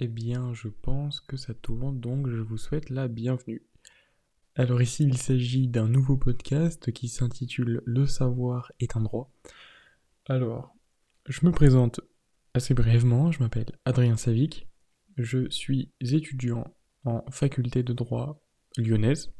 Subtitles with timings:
[0.00, 3.66] Eh bien, je pense que ça tourne, donc je vous souhaite la bienvenue.
[4.54, 9.32] Alors ici, il s'agit d'un nouveau podcast qui s'intitule Le savoir est un droit.
[10.26, 10.72] Alors,
[11.26, 12.00] je me présente
[12.54, 14.68] assez brièvement, je m'appelle Adrien Savic,
[15.16, 16.72] je suis étudiant
[17.02, 18.40] en faculté de droit
[18.76, 19.32] lyonnaise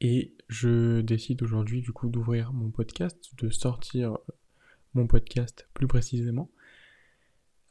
[0.00, 4.16] et je décide aujourd'hui du coup d'ouvrir mon podcast, de sortir
[4.94, 6.52] mon podcast plus précisément.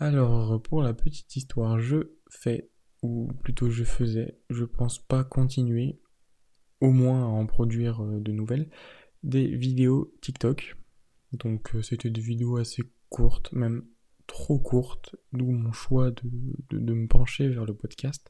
[0.04, 2.70] Alors, pour la petite histoire, je fais,
[3.04, 5.98] ou plutôt je faisais, je pense pas continuer,
[6.82, 8.70] au moins à en produire euh, de nouvelles,
[9.24, 10.76] des vidéos TikTok.
[11.32, 13.86] Donc, euh, c'était des vidéos assez courtes, même
[14.28, 18.30] trop courtes, d'où mon choix de, me pencher vers le podcast.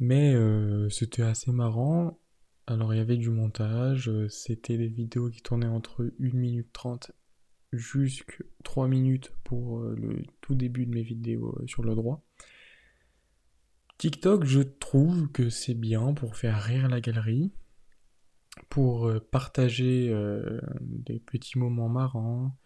[0.00, 2.18] Mais euh, c'était assez marrant.
[2.66, 7.12] Alors il y avait du montage, c'était des vidéos qui tournaient entre 1 minute 30
[7.72, 12.22] jusqu'à 3 minutes pour euh, le tout début de mes vidéos euh, sur le droit.
[13.98, 17.52] TikTok, je trouve que c'est bien pour faire rire la galerie,
[18.68, 20.12] pour euh, partager
[20.80, 22.56] des petits moments marrants,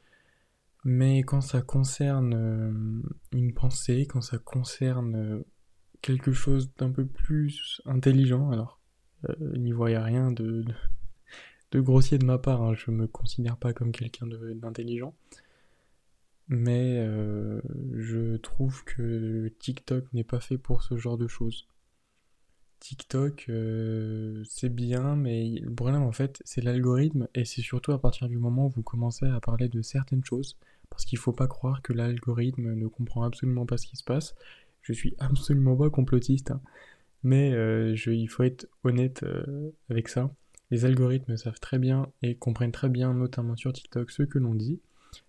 [0.84, 5.44] mais quand ça concerne une pensée, quand ça concerne
[6.00, 8.81] quelque chose d'un peu plus intelligent, alors
[9.41, 10.64] n'y voyez rien de,
[11.72, 12.75] de grossier de ma part, hein.
[12.75, 15.14] je me considère pas comme quelqu'un d'intelligent.
[16.48, 17.61] Mais euh,
[17.94, 21.66] je trouve que TikTok n'est pas fait pour ce genre de choses.
[22.78, 28.00] TikTok, euh, c'est bien, mais le problème en fait, c'est l'algorithme, et c'est surtout à
[28.00, 30.56] partir du moment où vous commencez à parler de certaines choses,
[30.91, 34.34] parce qu'il faut pas croire que l'algorithme ne comprend absolument pas ce qui se passe.
[34.83, 36.60] Je suis absolument pas complotiste, hein.
[37.25, 39.25] mais euh, il faut être honnête
[39.91, 40.31] avec ça.
[40.70, 44.55] Les algorithmes savent très bien et comprennent très bien, notamment sur TikTok, ce que l'on
[44.55, 44.81] dit.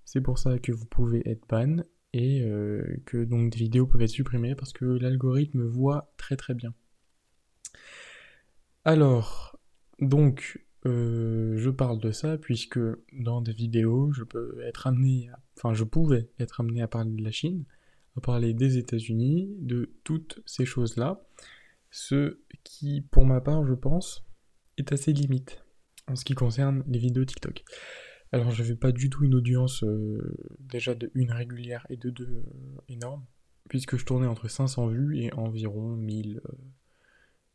[0.06, 4.02] C'est pour ça que vous pouvez être ban et euh, que donc des vidéos peuvent
[4.02, 6.74] être supprimées parce que l'algorithme voit très très bien.
[8.86, 9.60] Alors,
[10.00, 12.80] donc, euh, je parle de ça puisque
[13.12, 17.12] dans des vidéos, je peux être amené, à, enfin, je pouvais être amené à parler
[17.12, 17.66] de la Chine,
[18.16, 21.22] à parler des États-Unis, de toutes ces choses-là.
[21.92, 24.26] Ce qui, pour ma part, je pense,
[24.78, 25.64] est assez limite
[26.08, 27.64] en ce qui concerne les vidéos TikTok.
[28.32, 32.10] Alors je n'avais pas du tout une audience euh, déjà de une régulière et de
[32.10, 33.24] deux euh, énorme,
[33.70, 36.42] puisque je tournais entre 500 vues et environ 1000,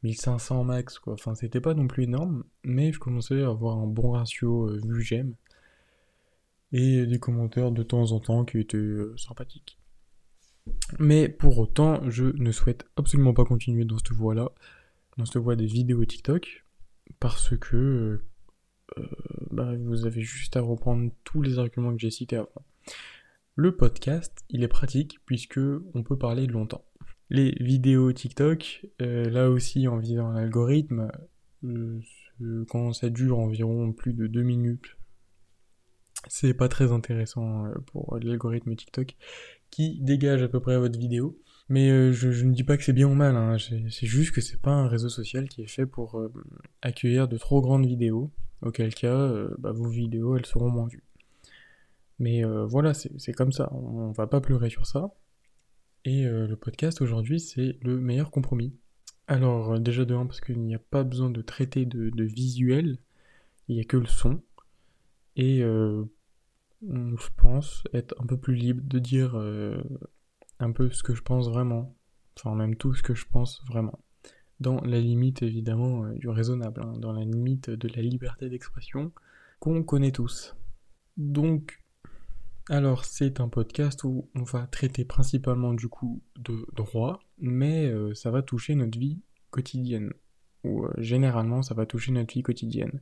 [0.02, 1.12] 1500 euh, max quoi.
[1.12, 5.02] Enfin c'était pas non plus énorme, mais je commençais à avoir un bon ratio vue
[5.02, 5.34] j'aime
[6.72, 9.78] et des commentaires de temps en temps qui étaient sympathiques.
[10.98, 14.52] Mais pour autant, je ne souhaite absolument pas continuer dans cette voie-là,
[15.18, 16.64] dans cette voie des vidéos TikTok,
[17.20, 18.22] parce que
[18.98, 22.64] euh, euh, bah, vous avez juste à reprendre tous les arguments que j'ai cités avant.
[23.54, 25.60] Le podcast, il est pratique puisque
[25.94, 26.84] on peut parler longtemps.
[27.30, 31.10] Les vidéos TikTok, euh, là aussi en visant l'algorithme,
[32.68, 34.96] quand ça dure environ plus de 2 minutes,
[36.28, 39.16] c'est pas très intéressant pour l'algorithme TikTok
[39.70, 41.38] qui dégage à peu près votre vidéo.
[41.68, 43.56] Mais euh, je, ne dis pas que c'est bien ou mal, hein.
[43.58, 46.30] c'est juste que c'est pas un réseau social qui est fait pour euh,
[46.82, 48.30] accueillir de trop grandes vidéos,
[48.62, 51.04] auquel cas euh, bah, vos vidéos elles seront moins vues.
[52.18, 55.12] Mais voilà, c'est comme ça, on, va pas pleurer sur ça.
[56.04, 58.76] Et le podcast aujourd'hui, c'est le meilleur compromis.
[59.26, 62.98] Alors déjà de parce qu'il n'y a pas besoin de traiter de visuel,
[63.66, 64.40] il n'y a que le son.
[65.34, 69.34] Et je pense être un peu plus libre de dire
[70.60, 71.96] un peu ce que je pense vraiment,
[72.38, 73.98] enfin même tout ce que je pense vraiment,
[74.62, 79.12] dans la limite évidemment euh, du raisonnable, hein, dans la limite de la liberté d'expression
[79.58, 80.56] qu'on connaît tous.
[81.16, 81.80] Donc,
[82.68, 88.14] alors c'est un podcast où on va traiter principalement du coup de droit, mais euh,
[88.14, 90.12] ça va toucher notre vie quotidienne,
[90.64, 93.00] ou euh, généralement ça va toucher notre vie quotidienne.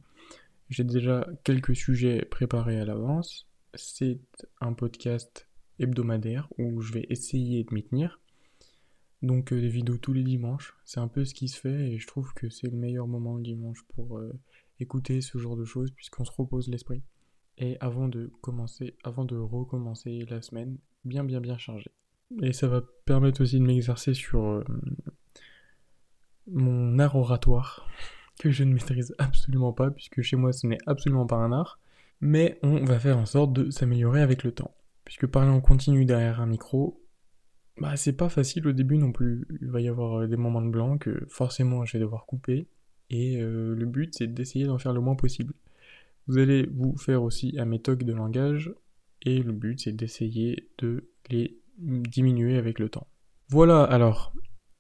[0.71, 3.49] J'ai déjà quelques sujets préparés à l'avance.
[3.75, 4.21] C'est
[4.61, 5.49] un podcast
[5.79, 8.21] hebdomadaire où je vais essayer de m'y tenir.
[9.23, 11.99] Donc euh, des vidéos tous les dimanches, c'est un peu ce qui se fait et
[11.99, 14.33] je trouve que c'est le meilleur moment le dimanche pour euh,
[14.79, 17.03] écouter ce genre de choses puisqu'on se repose l'esprit.
[17.59, 21.91] Et avant de commencer, avant de recommencer la semaine, bien bien bien chargé.
[22.43, 24.65] Et ça va permettre aussi de m'exercer sur euh,
[26.47, 27.87] mon art oratoire
[28.39, 31.79] que je ne maîtrise absolument pas puisque chez moi ce n'est absolument pas un art.
[32.23, 34.75] Mais on va faire en sorte de s'améliorer avec le temps.
[35.05, 37.03] Puisque parler en continu derrière un micro,
[37.81, 39.47] bah c'est pas facile au début non plus.
[39.61, 42.69] Il va y avoir euh, des moments de blanc que forcément je vais devoir couper.
[43.09, 45.55] Et euh, le but c'est d'essayer d'en faire le moins possible.
[46.27, 48.73] Vous allez vous faire aussi un méthode de langage.
[49.23, 53.07] Et le but c'est d'essayer de les diminuer avec le temps.
[53.49, 54.33] Voilà, alors,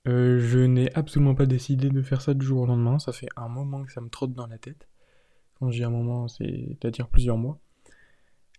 [0.07, 3.29] euh, je n'ai absolument pas décidé de faire ça du jour au lendemain, ça fait
[3.37, 4.89] un moment que ça me trotte dans la tête.
[5.59, 7.61] Quand j'ai un moment, c'est-à-dire plusieurs mois.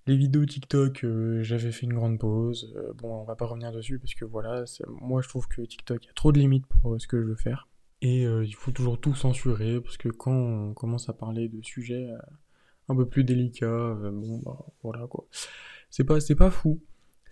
[0.08, 2.74] Les vidéos TikTok, euh, j'avais fait une grande pause.
[2.76, 6.08] Euh, bon, on va pas revenir dessus parce que voilà, moi je trouve que TikTok,
[6.10, 7.68] a trop de limites pour ce que je veux faire.
[8.04, 12.10] Et il faut toujours tout censurer parce que quand on commence à parler de sujets
[12.90, 15.28] un peu plus délicats, bon, bah voilà quoi.
[15.92, 16.82] C'est pas, pas fou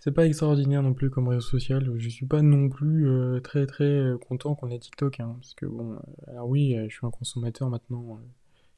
[0.00, 1.92] c'est pas extraordinaire non plus comme réseau social.
[1.98, 5.52] Je suis pas non plus euh, très très euh, content qu'on ait TikTok, hein, parce
[5.54, 8.18] que bon, euh, alors oui, je suis un consommateur maintenant,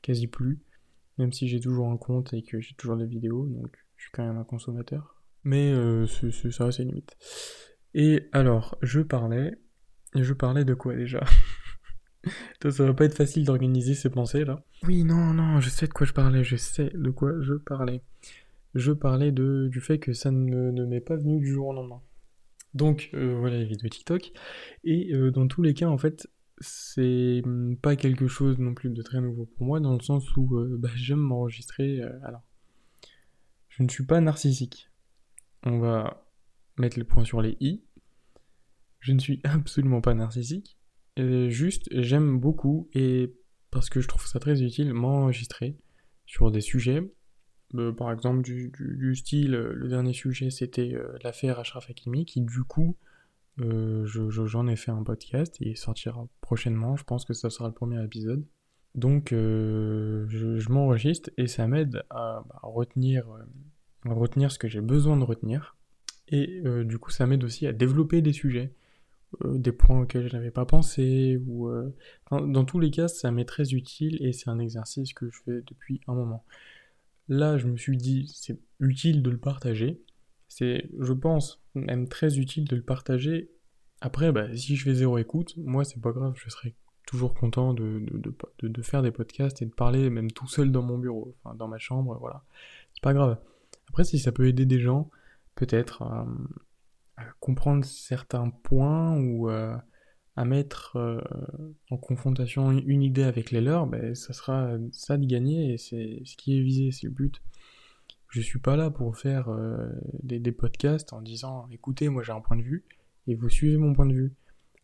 [0.02, 0.60] quasi plus,
[1.18, 4.12] même si j'ai toujours un compte et que j'ai toujours des vidéos, donc je suis
[4.12, 5.22] quand même un consommateur.
[5.44, 5.72] Mais
[6.06, 7.16] ça c'est limite.
[7.94, 9.58] Et alors, je parlais,
[10.14, 11.24] je parlais de quoi déjà?
[12.70, 14.64] Ça va pas être facile d'organiser ces pensées là.
[14.84, 18.00] Oui, non, non, je sais de quoi je parlais, je sais de quoi je parlais
[18.74, 22.00] je parlais de, du fait que ça ne, m'est pas venu du jour au lendemain.
[22.74, 24.32] Donc euh, voilà les vidéos TikTok.
[24.84, 26.28] Et euh, dans tous les cas, en fait,
[26.58, 27.42] c'est
[27.82, 30.76] pas quelque chose non plus de très nouveau pour moi, dans le sens où euh,
[30.78, 32.00] bah, j'aime m'enregistrer.
[32.24, 32.42] alors,
[33.76, 34.90] je ne suis pas narcissique.
[35.64, 36.26] On va
[36.78, 37.82] mettre le point sur les i.
[39.00, 40.78] Je ne suis absolument pas narcissique.
[41.16, 43.34] juste, j'aime beaucoup et
[43.70, 45.76] parce que je trouve ça très utile m'enregistrer
[46.26, 47.02] sur des sujets
[47.74, 52.42] euh, par exemple du, style, euh, le dernier sujet c'était euh, l'affaire Ashraf Hakimi, qui
[52.42, 52.96] du coup,
[53.58, 58.02] j'en ai fait un podcast, il sortira prochainement, je pense que ça sera le premier
[58.04, 58.44] épisode.
[58.94, 63.26] Donc je, m'enregistre et ça m'aide à, bah, retenir,
[64.04, 65.76] retenir ce que j'ai besoin de retenir.
[66.28, 68.74] Et du coup ça m'aide aussi à développer des sujets,
[69.44, 71.40] des points auxquels je n'avais pas pensé.
[71.46, 71.70] Ou,
[72.30, 75.62] dans tous les cas ça m'est très utile et c'est un exercice que je fais
[75.66, 76.44] depuis un moment.
[77.28, 80.02] Là, je me suis dit, c'est utile de le partager.
[80.48, 83.50] C'est, je pense, même très utile de le partager.
[84.00, 86.74] Après, bah, si je fais zéro écoute, moi, c'est pas grave, je serai
[87.12, 88.02] toujours content de,
[88.62, 91.68] de, faire des podcasts et de parler même tout seul dans mon bureau, enfin, dans
[91.68, 92.42] ma chambre, voilà.
[92.94, 93.38] C'est pas grave.
[93.88, 95.10] Après, si ça peut aider des gens,
[95.54, 96.26] peut-être à,
[97.38, 99.48] comprendre certains points ou
[100.36, 101.20] à mettre euh,
[101.90, 106.22] en confrontation une idée avec les leurs, ben, ça sera ça de gagner et c'est
[106.24, 107.42] ce qui est visé, c'est le but.
[108.30, 109.90] Je suis pas là pour faire euh,
[110.22, 112.84] des, podcasts en disant écoutez, moi j'ai un point de vue
[113.26, 114.32] et vous suivez mon point de vue.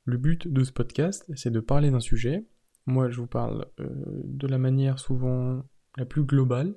[0.09, 2.47] Le but de ce podcast, c'est de parler d'un sujet.
[2.87, 3.91] Moi, je vous parle euh,
[4.25, 5.63] de la manière souvent
[5.99, 6.75] la plus globale,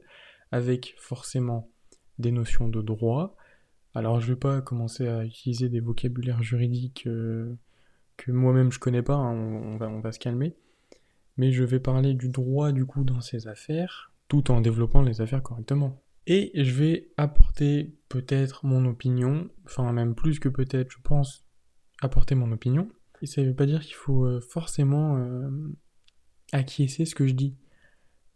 [0.51, 1.71] avec forcément
[2.19, 3.37] des notions de droit.
[3.95, 9.15] Alors, je vais pas commencer à utiliser des vocabulaires juridiques que moi-même je connais pas,
[9.15, 10.57] hein, on va se calmer.
[11.37, 15.21] Mais je vais parler du droit du coup dans ces affaires, tout en développant les
[15.21, 16.03] affaires correctement.
[16.27, 21.45] Et je vais apporter peut-être mon opinion, enfin même plus que peut-être, je pense,
[22.01, 22.89] apporter mon opinion.
[23.21, 25.49] Et ça ne veut pas dire qu'il faut euh, forcément euh,
[26.51, 27.55] acquiescer ce que je dis.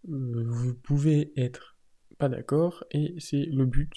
[0.10, 1.76] Euh, vous pouvez être
[2.18, 3.92] pas d'accord et c'est le but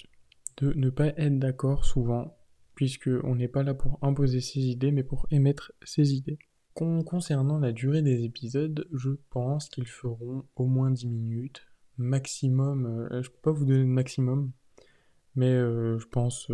[0.57, 2.35] de ne pas être d'accord souvent
[2.75, 6.39] puisqu'on n'est pas là pour imposer ses idées, mais pour émettre ses idées.
[6.73, 13.21] concernant la durée des épisodes, je pense qu'ils feront au moins 10 minutes, maximum, euh,
[13.21, 14.51] je peux pas vous donner le maximum,
[15.35, 16.49] mais je pense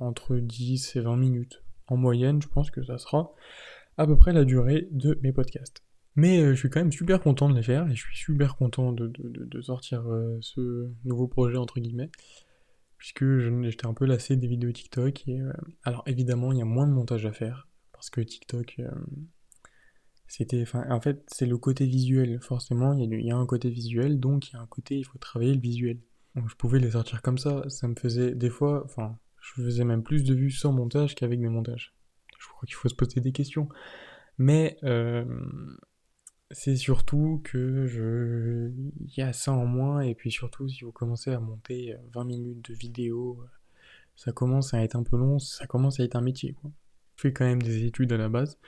[0.00, 1.63] entre 10 et 20 minutes.
[1.86, 3.32] En moyenne, je pense que ça sera
[3.96, 5.82] à peu près la durée de mes podcasts.
[6.16, 8.92] Mais je suis quand même super content de les faire et je suis super content
[8.92, 10.04] de sortir
[10.40, 12.10] ce nouveau projet entre guillemets
[13.04, 15.24] puisque j'étais un peu lassé des vidéos TikTok.
[15.28, 18.90] Euh, alors évidemment, il y a moins de montage à faire, parce que TikTok, euh,
[20.26, 22.40] c'était, en fait, c'est le côté visuel.
[22.40, 25.18] Forcément, il y, a, un côté visuel, donc il y a un côté, il faut
[25.18, 26.00] travailler le visuel.
[26.34, 30.02] Je pouvais les sortir comme ça, ça me faisait des fois, enfin, je faisais même
[30.02, 31.94] plus de vues sans montage qu'avec mes montages.
[32.38, 33.68] Je crois qu'il faut se poser des questions.
[34.38, 35.24] Mais euh,
[36.50, 38.70] c'est surtout que je
[39.00, 42.20] il y a ça en moins et puis surtout si vous commencez à monter 20
[42.20, 43.46] euh, minutes de vidéo euh,
[44.16, 46.70] ça commence à être un peu long ça commence à être un métier quoi
[47.16, 48.58] je fais quand même des études à la base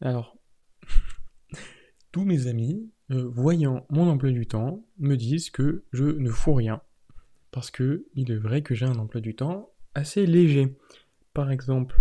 [0.00, 0.36] alors
[2.12, 6.82] tous mes amis voyant mon emploi du temps me disent que je ne fous rien
[7.50, 10.76] parce que il est vrai que j'ai un emploi du temps assez léger
[11.34, 12.00] par exemple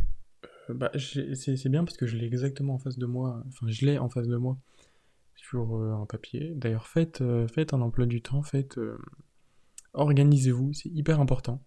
[0.69, 3.97] bah, c'est bien parce que je l'ai exactement en face de moi enfin je l'ai
[3.97, 4.57] en face de moi
[5.37, 6.53] sur euh, un papier.
[6.55, 8.97] D'ailleurs, faites, euh, faites un emploi du temps, faites, euh,
[9.93, 11.63] organisez-vous, c'est hyper important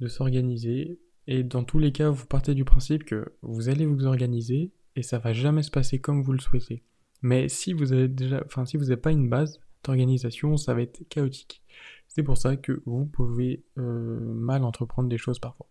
[0.00, 1.00] de s'organiser.
[1.26, 5.02] Et dans tous les cas, vous partez du principe que vous allez vous organiser et
[5.02, 6.84] ça va jamais se passer comme vous le souhaitez.
[7.20, 10.82] Mais si vous avez déjà, enfin si vous n'avez pas une base d'organisation, ça va
[10.82, 11.62] être chaotique.
[12.08, 15.68] C'est pour ça que vous pouvez mal entreprendre des choses parfois.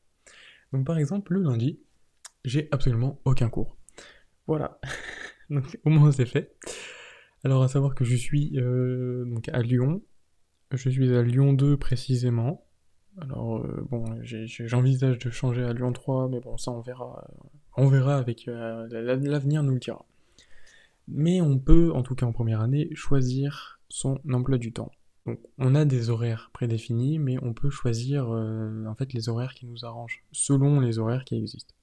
[0.73, 1.79] Donc par exemple, le lundi,
[2.45, 3.77] j'ai absolument aucun cours.
[4.47, 4.79] Voilà.
[5.49, 6.55] donc au moins c'est fait.
[7.43, 10.01] Alors à savoir que je suis euh, à Lyon.
[10.71, 12.65] Je suis à Lyon 2 précisément.
[13.19, 17.27] Alors euh, bon, j'envisage de changer à Lyon 3, mais bon ça on verra.
[17.75, 20.05] On verra avec euh, l'avenir nous le dira.
[21.07, 24.91] Mais on peut, en tout cas en première année, choisir son emploi du temps.
[25.27, 29.67] Donc on a des horaires prédéfinis, mais on peut choisir en fait les horaires qui
[29.67, 31.75] nous arrangent, selon les horaires qui existent.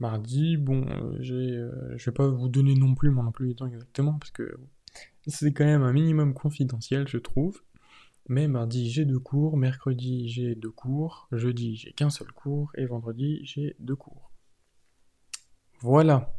[0.00, 3.54] Mardi, bon, euh, j'ai, euh, je vais pas vous donner non plus mon emploi du
[3.54, 4.58] temps exactement parce que
[5.26, 7.62] c'est quand même un minimum confidentiel, je trouve.
[8.26, 12.86] Mais mardi, j'ai deux cours, mercredi, j'ai deux cours, jeudi, j'ai qu'un seul cours et
[12.86, 14.30] vendredi, j'ai deux cours.
[15.80, 16.34] Voilà.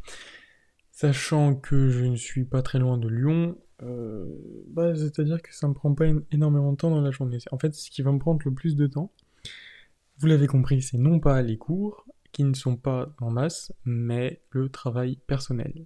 [0.89, 4.25] Sachant que je ne suis pas très loin de Lyon, euh,
[4.67, 7.37] bah, c'est-à-dire que ça me prend pas énormément de temps dans la journée.
[7.51, 9.11] En fait, ce qui va me prendre le plus de temps,
[10.17, 14.41] vous l'avez compris, c'est non pas les cours, qui ne sont pas en masse, mais
[14.51, 15.85] le travail personnel.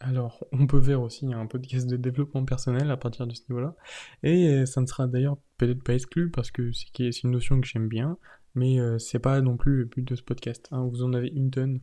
[0.00, 3.74] Alors, on peut faire aussi un podcast de développement personnel à partir de ce niveau-là,
[4.22, 7.88] et ça ne sera d'ailleurs peut-être pas exclu parce que c'est une notion que j'aime
[7.88, 8.18] bien,
[8.54, 10.68] mais euh, c'est pas non plus le but de ce podcast.
[10.70, 10.86] Hein.
[10.90, 11.80] Vous en avez une tonne,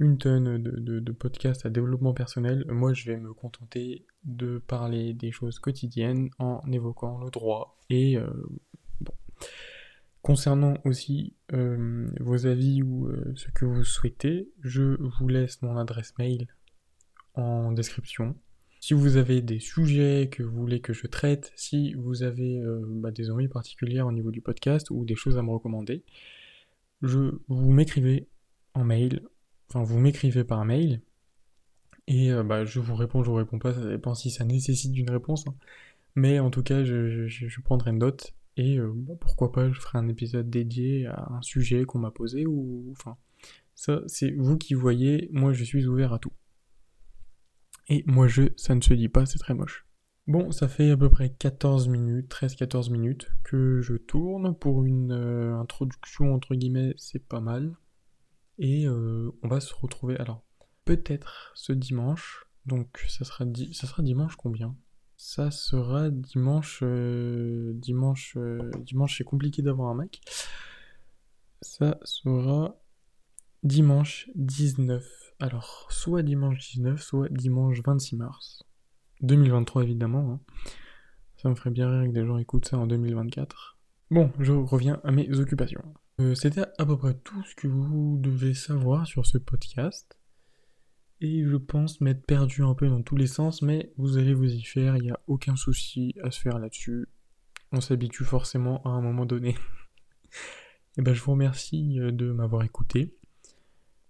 [0.00, 2.64] une tonne de, podcasts à développement personnel.
[2.68, 8.16] Moi, je vais me contenter de parler des choses quotidiennes en évoquant le droit et
[8.16, 8.30] euh,
[9.00, 9.12] bon.
[10.22, 15.76] Concernant aussi euh, vos avis ou euh, ce que vous souhaitez, je vous laisse mon
[15.76, 16.46] adresse mail
[17.34, 18.36] en description.
[18.80, 23.10] Si vous avez des sujets que vous voulez que je traite, si vous avez bah,
[23.10, 26.04] des envies particulières au niveau du podcast ou des choses à me recommander,
[27.02, 28.28] je vous m'écrivez
[28.74, 29.22] en mail,
[29.68, 31.02] enfin vous m'écrivez par mail,
[32.06, 35.10] et bah, je vous réponds, je vous réponds pas, ça dépend si ça nécessite une
[35.10, 35.46] réponse.
[35.46, 35.54] Hein.
[36.14, 39.80] Mais en tout cas, je, je prendrai une note et euh, bah, pourquoi pas, je
[39.80, 42.88] ferai un épisode dédié à un sujet qu'on m'a posé ou.
[42.90, 43.16] Enfin,
[43.76, 46.32] ça, c'est vous qui voyez, moi je suis ouvert à tout.
[47.88, 49.86] Et moi je, ça ne se dit pas, c'est très moche.
[50.26, 54.54] Bon, ça fait à peu près 14 minutes, 13-14 minutes que je tourne.
[54.56, 57.76] Pour une euh, introduction, entre guillemets, c'est pas mal.
[58.58, 60.42] Et euh, on va se retrouver, alors,
[60.84, 62.46] peut-être ce dimanche.
[62.66, 64.76] Donc, ça sera, ça sera dimanche combien?
[65.16, 66.80] Ça sera dimanche.
[66.82, 70.20] Euh, dimanche, euh, dimanche, c'est compliqué d'avoir un Mac.
[71.60, 72.80] Ça sera
[73.62, 75.04] dimanche 19.
[75.40, 78.64] Alors, soit dimanche 19, soit dimanche 26 mars.
[79.20, 80.32] 2023, évidemment.
[80.32, 80.40] Hein.
[81.36, 83.78] Ça me ferait bien rire que des gens écoutent ça en 2024.
[84.10, 85.82] Bon, je reviens à mes occupations.
[86.20, 90.18] Euh, c'était à peu près tout ce que vous devez savoir sur ce podcast
[91.20, 94.52] et je pense m'être perdu un peu dans tous les sens, mais vous allez vous
[94.52, 97.08] y faire, il n'y a aucun souci à se faire là-dessus.
[97.70, 99.50] On s'habitue forcément à un moment donné.
[99.50, 99.54] et
[100.98, 103.16] eh ben je vous remercie euh, de m'avoir écouté.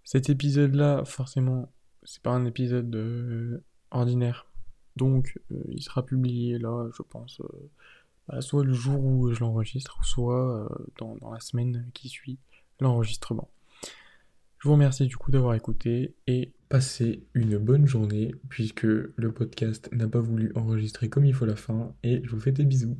[0.03, 1.71] Cet épisode-là, forcément,
[2.03, 4.47] c'est pas un épisode euh, ordinaire.
[4.95, 7.41] Donc il sera publié là, je pense,
[8.29, 12.37] bah, soit le jour où je l'enregistre, soit dans la semaine qui suit
[12.79, 13.49] l'enregistrement.
[14.59, 19.89] Je vous remercie du coup d'avoir écouté et passez une bonne journée puisque le podcast
[19.93, 22.97] n'a pas voulu enregistrer comme il faut la fin et je vous fais des bisous.